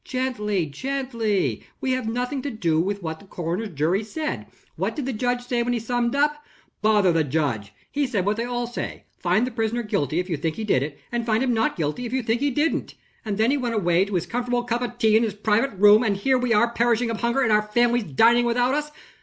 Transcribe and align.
"Gently! 0.03 0.65
gently! 0.65 1.61
we 1.79 1.91
have 1.91 2.09
nothing 2.09 2.41
to 2.41 2.49
do 2.49 2.79
with 2.81 3.03
what 3.03 3.19
the 3.19 3.27
coroner's 3.27 3.69
jury 3.69 4.03
said. 4.03 4.47
What 4.75 4.95
did 4.95 5.05
the 5.05 5.13
judge 5.13 5.43
say 5.45 5.61
when 5.61 5.73
he 5.73 5.79
summed 5.79 6.15
up?" 6.15 6.43
"Bother 6.81 7.11
the 7.11 7.23
judge! 7.23 7.71
He 7.91 8.07
said 8.07 8.25
what 8.25 8.35
they 8.37 8.43
all 8.45 8.65
say: 8.65 9.03
'Find 9.19 9.45
the 9.45 9.51
prisoner 9.51 9.83
guilty, 9.83 10.19
if 10.19 10.27
you 10.27 10.37
think 10.37 10.55
he 10.55 10.63
did 10.63 10.81
it; 10.81 10.99
and 11.11 11.23
find 11.23 11.43
him 11.43 11.53
not 11.53 11.75
guilty, 11.77 12.07
if 12.07 12.13
you 12.13 12.23
think 12.23 12.41
he 12.41 12.49
didn't.' 12.49 12.95
And 13.23 13.37
then 13.37 13.51
he 13.51 13.57
went 13.57 13.75
away 13.75 14.05
to 14.05 14.15
his 14.15 14.25
comfortable 14.25 14.63
cup 14.63 14.81
of 14.81 14.97
tea 14.97 15.15
in 15.15 15.21
his 15.21 15.35
private 15.35 15.75
room. 15.77 16.01
And 16.01 16.17
here 16.17 16.37
are 16.37 16.39
we 16.39 16.51
perishing 16.73 17.11
of 17.11 17.19
hunger, 17.21 17.41
and 17.41 17.51
our 17.51 17.61
families 17.61 18.05
dining 18.05 18.45
without 18.45 18.73
us." 18.73 18.89